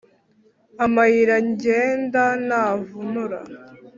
Amayira 0.85 1.35
ngenda 1.47 2.23
ntavunura. 2.47 3.39